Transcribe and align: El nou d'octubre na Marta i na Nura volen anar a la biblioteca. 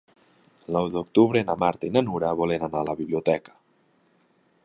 El 0.69 0.77
nou 0.77 0.87
d'octubre 0.93 1.43
na 1.49 1.57
Marta 1.65 1.89
i 1.89 1.93
na 1.97 2.03
Nura 2.07 2.33
volen 2.41 2.67
anar 2.69 2.81
a 2.85 2.89
la 2.89 2.97
biblioteca. 3.05 3.57